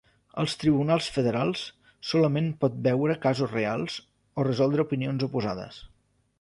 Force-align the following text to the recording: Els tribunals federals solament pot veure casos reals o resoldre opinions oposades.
Els 0.43 0.53
tribunals 0.61 1.09
federals 1.17 1.61
solament 2.13 2.49
pot 2.65 2.81
veure 2.89 3.19
casos 3.29 3.55
reals 3.59 4.01
o 4.01 4.51
resoldre 4.51 4.89
opinions 4.91 5.31
oposades. 5.33 5.83